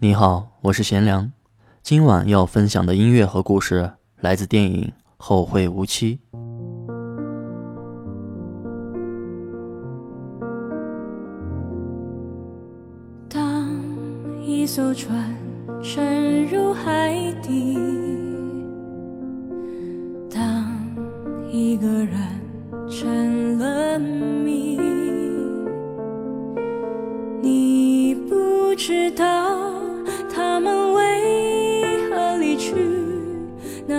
[0.00, 1.32] 你好，我是贤良。
[1.82, 4.84] 今晚要分享的音乐和故事来自电影
[5.16, 6.20] 《后会无期》。
[13.28, 13.68] 当
[14.40, 15.34] 一艘船
[15.82, 17.76] 沉入海底，
[20.32, 20.72] 当
[21.50, 22.14] 一个人
[22.88, 23.98] 成了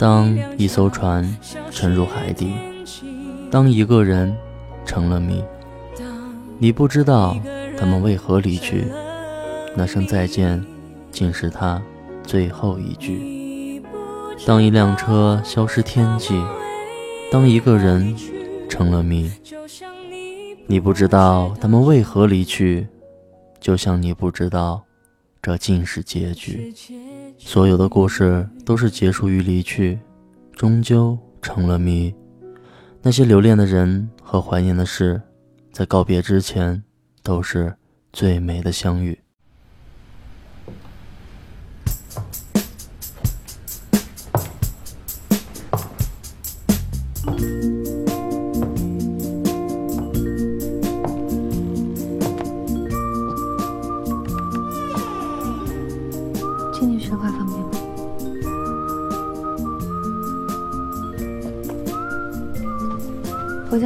[0.00, 1.36] 当一艘船
[1.70, 2.54] 沉入海底，
[3.50, 4.34] 当一个人
[4.86, 5.44] 成了谜，
[6.58, 7.36] 你不知道
[7.76, 8.86] 他们为何离去，
[9.76, 10.64] 那声再见
[11.10, 11.82] 竟是他
[12.22, 13.82] 最后一句。
[14.46, 16.42] 当一辆车消失天际，
[17.30, 18.16] 当一个人
[18.70, 19.30] 成了谜，
[20.66, 22.88] 你不知道他们为何离去，
[23.60, 24.82] 就像你不知道
[25.42, 26.74] 这竟是结局。
[27.38, 29.98] 所有的故事都是结束于离去，
[30.52, 32.14] 终究成了谜。
[33.02, 35.20] 那些留恋的人和怀念的事，
[35.72, 36.82] 在告别之前，
[37.22, 37.74] 都是
[38.12, 39.18] 最美的相遇。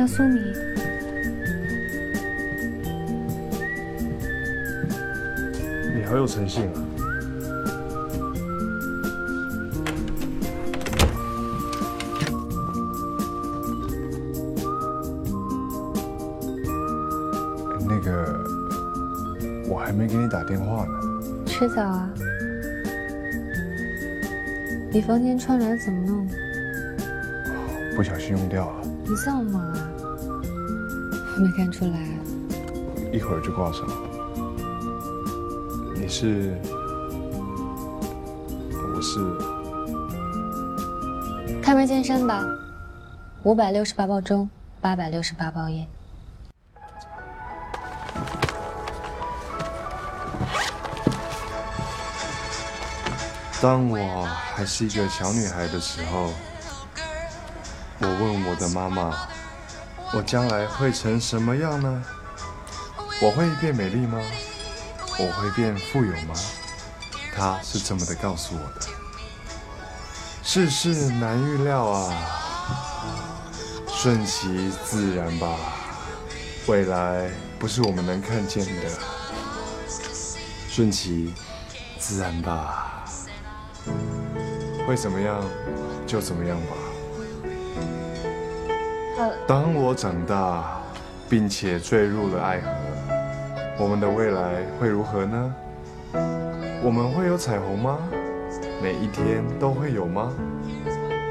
[0.06, 0.40] 苏米，
[5.94, 6.82] 你好有诚信啊！
[17.88, 18.44] 那个，
[19.68, 20.92] 我还没给你打电话呢。
[21.46, 22.10] 吃早啊？
[24.90, 26.28] 你房间窗帘怎么弄？
[27.96, 29.83] 不小心用掉了，你这么
[31.36, 32.18] 没看出来啊。
[33.12, 33.86] 一会儿就挂上。
[35.94, 36.56] 你是？
[38.70, 39.18] 我是。
[41.62, 42.44] 开门见山吧，
[43.42, 44.48] 五百六十八包中，
[44.80, 45.86] 八百六十八包烟。
[53.62, 56.30] 当我还是一个小女孩的时候，
[58.00, 59.16] 我问我的妈妈
[60.16, 62.02] ：“我将来会成什么样呢？
[63.20, 64.18] 我会变美丽吗？
[65.18, 66.34] 我会变富有吗？”
[67.34, 68.86] 他是这么的告诉我的。
[70.42, 72.12] 世事难预料啊，
[73.88, 75.56] 顺其自然吧。
[76.66, 77.28] 未来
[77.58, 78.90] 不是我们能看见的，
[80.68, 81.34] 顺其
[81.98, 83.04] 自然吧。
[84.86, 85.42] 会怎么样，
[86.06, 86.76] 就怎么样吧。
[89.46, 90.80] 当我长大，
[91.28, 92.68] 并且坠入了爱河，
[93.78, 95.54] 我们的未来会如何呢？
[96.82, 97.98] 我们会有彩虹吗？
[98.82, 100.32] 每一天都会有吗？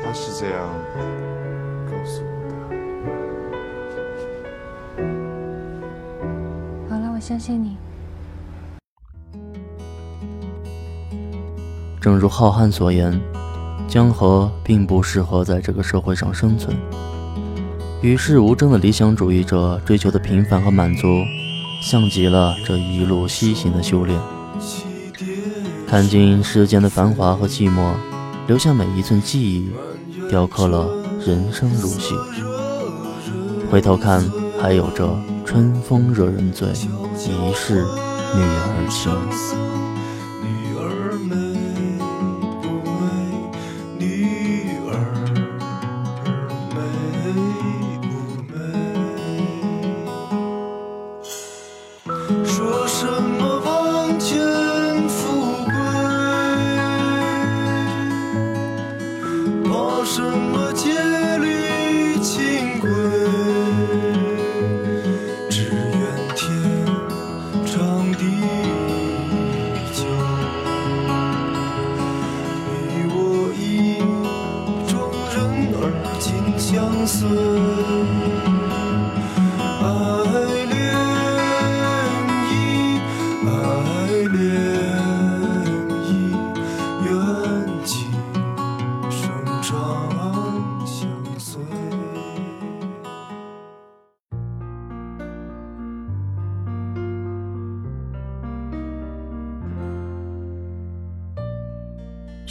[0.04, 0.68] 他是这样
[1.86, 2.54] 告诉我的。
[6.90, 7.78] 好了，我相信你。
[12.01, 13.18] 正如浩瀚所言，
[13.88, 16.75] 江河并不适合在这个社会上生存。
[18.04, 21.24] 与世无争的理想主义者追求的平凡和满足，
[21.82, 24.20] 像极了这一路西行的修炼。
[25.88, 27.94] 看尽世间的繁华和寂寞，
[28.46, 29.70] 留下每一寸记忆，
[30.30, 30.86] 雕刻了
[31.26, 32.14] 人生如戏。
[33.72, 34.22] 回头看，
[34.60, 37.86] 还有着春风惹人醉，一世
[38.36, 39.82] 女儿情。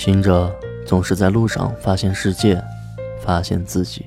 [0.04, 0.52] 行者
[0.84, 2.60] 总是在路上发现世界，
[3.20, 4.04] 发现自己。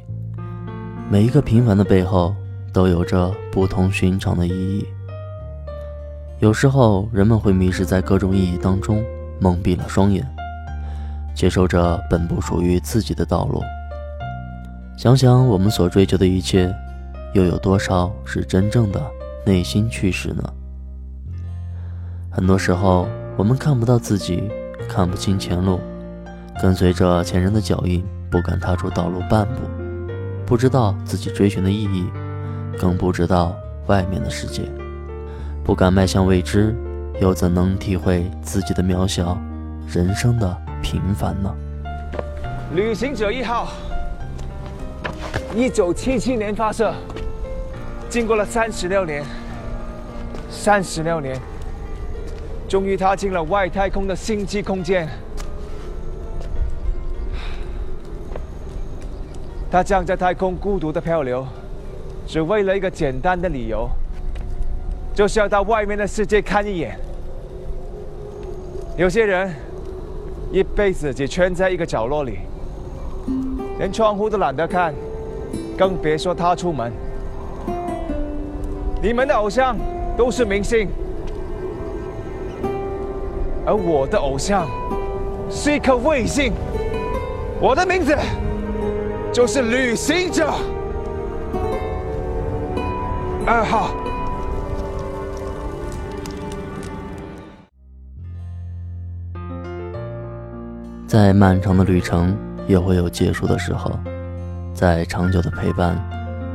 [1.10, 2.36] 每一个平凡的背后，
[2.74, 4.86] 都有着不同寻常的意义。
[6.40, 9.02] 有时候，人们会迷失在各种意义当中，
[9.40, 10.28] 蒙蔽了双眼，
[11.34, 13.64] 接受着本不属于自己的道路。
[14.98, 16.76] 想想我们所追求的一切，
[17.34, 19.02] 又有多少是真正的
[19.46, 20.44] 内心驱使呢？
[22.30, 23.08] 很多时候，
[23.38, 24.44] 我们看不到自己。
[24.88, 25.80] 看不清前路，
[26.62, 29.62] 跟随着前人的脚印，不敢踏出道路半步，
[30.46, 32.06] 不知道自己追寻的意义，
[32.80, 33.56] 更不知道
[33.88, 34.64] 外面的世界，
[35.64, 36.76] 不敢迈向未知，
[37.20, 39.38] 又怎能体会自己的渺小，
[39.88, 41.54] 人生的平凡呢？
[42.74, 43.70] 旅行者一号，
[45.56, 46.94] 一九七七年发射，
[48.10, 49.24] 经过了三十六年，
[50.50, 51.40] 三十六年。
[52.76, 55.08] 终于踏进了外太空的星际空间，
[59.72, 61.48] 他这样在太空孤独的漂流，
[62.28, 63.90] 只为了一个简单的理由，
[65.14, 67.00] 就是要到外面的世界看一眼。
[68.98, 69.56] 有些人
[70.52, 72.40] 一辈子只圈在一个角落里，
[73.78, 74.94] 连窗户都懒得看，
[75.78, 76.92] 更别说他出门。
[79.02, 79.78] 你们的偶像
[80.18, 80.90] 都是明星。
[83.66, 84.68] 而我的偶像
[85.50, 86.54] 是一颗卫星，
[87.60, 88.16] 我的名字
[89.34, 90.54] 就是旅行者
[93.46, 93.90] 二号。
[101.08, 103.92] 在漫长的旅程也会有结束的时候，
[104.76, 105.98] 在长久的陪伴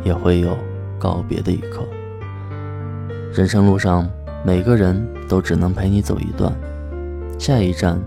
[0.04, 0.56] 也会有
[0.96, 1.82] 告别的一刻。
[3.32, 4.08] 人生路上，
[4.44, 6.52] 每个人都只能陪你走一段。
[7.40, 7.98] 下一站，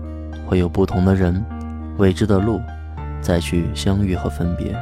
[0.46, 1.44] 会有不同的人，
[1.98, 2.60] 未知的路，
[3.20, 4.72] 再去相遇和分别，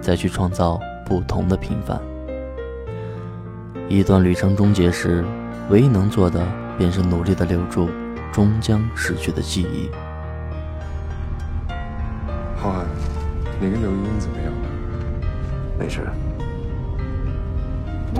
[0.00, 1.96] 再去创造不同的平凡。
[3.88, 5.24] 一段旅程终结时，
[5.70, 6.44] 唯一能做的，
[6.76, 7.88] 便是努力的留住
[8.32, 9.88] 终将逝去的记忆。
[12.56, 12.82] 浩瀚，
[13.60, 14.68] 你跟刘英怎么样了？
[15.78, 16.00] 没事，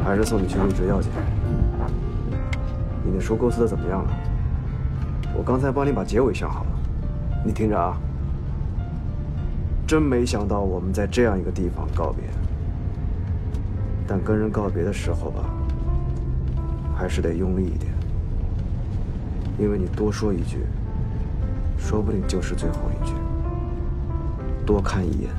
[0.04, 1.10] 还是送你去入职要紧。
[3.04, 4.10] 你那书构思的怎么样了？
[5.36, 6.70] 我刚才帮你把结尾想好了，
[7.44, 7.96] 你听着啊，
[9.86, 12.24] 真没想到我们在这样一个地方告别。
[14.06, 15.44] 但跟人告别的时候吧，
[16.94, 17.92] 还是得用力一点，
[19.58, 20.58] 因为你多说一句，
[21.78, 23.14] 说不定就是最后一句；
[24.64, 25.30] 多看一眼，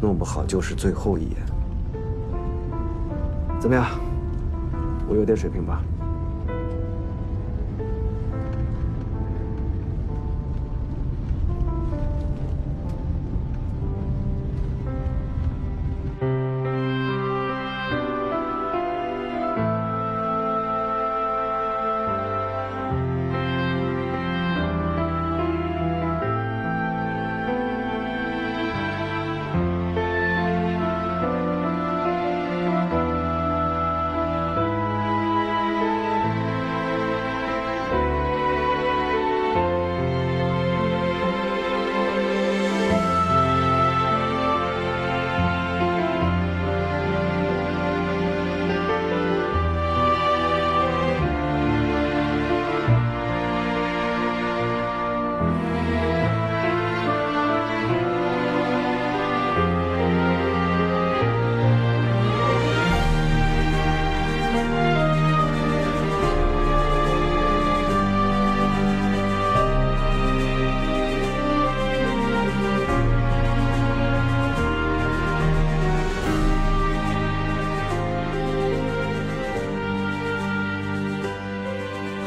[0.00, 1.36] 弄不好就是最后一眼。
[3.58, 3.86] 怎么样？
[5.08, 5.82] 我有点水平吧？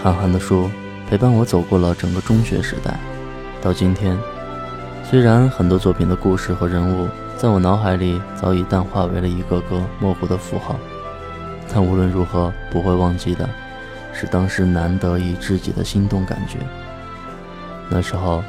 [0.01, 0.72] 韩寒的书
[1.10, 2.98] 陪伴我走过了整个中学时代，
[3.62, 4.18] 到今天，
[5.03, 10.77] 虽然很多作品的故事和人物在我脑海里早已淡化为了一个个模糊的符号，
[11.68, 13.50] 但无论如何不会忘记的，
[14.13, 16.60] 是当时难得一知己的心动感觉。
[17.89, 18.41] 那时候，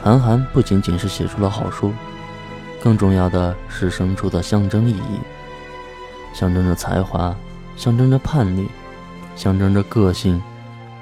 [0.00, 1.92] 韩寒不仅仅是写出了好书，
[2.80, 5.18] 更重要的是生出的象征意义，
[6.32, 7.34] 象征着才华，
[7.76, 8.68] 象征着叛逆，
[9.34, 10.40] 象征着个性。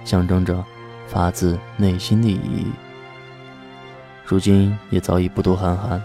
[0.04, 0.64] 象征着
[1.06, 2.66] 发自内心的意义。
[4.24, 6.02] 如今也早已不读韩寒，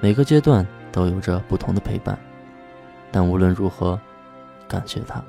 [0.00, 2.18] 每个阶段都有着不同的陪伴，
[3.10, 3.98] 但无论如何，
[4.68, 5.22] 感谢他。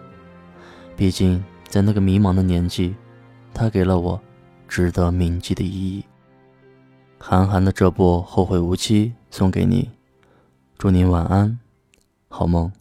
[0.98, 2.96] 毕竟在那个迷茫的年纪，
[3.54, 4.22] 他给了我
[4.68, 6.04] 值得铭记的意义。
[7.18, 9.90] 韩寒的这部《后会无期》送给你，
[10.78, 11.60] 祝您晚安，
[12.28, 12.81] 好梦。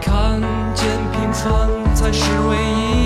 [0.00, 0.40] 看
[0.74, 3.03] 见平凡才是唯一。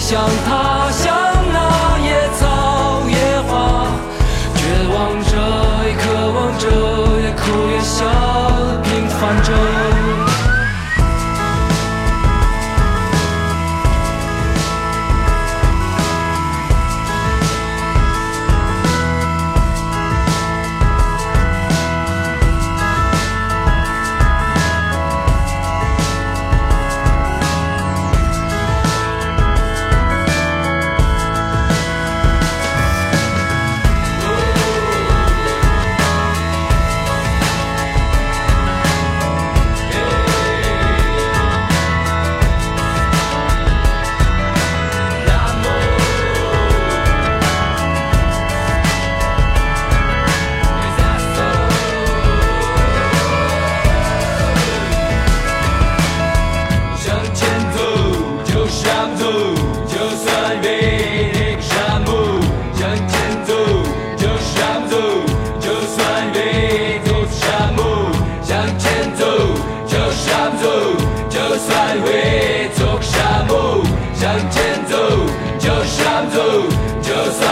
[0.00, 0.69] 想他。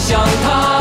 [0.00, 0.79] 想他。